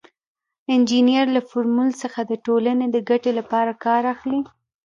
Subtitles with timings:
[0.73, 4.41] انجینر له فورمول څخه د ټولنې د ګټې لپاره کار اخلي.